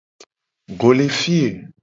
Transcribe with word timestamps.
Go 0.79 0.89
le 0.97 1.07
fi 1.19 1.33
ye. 1.43 1.49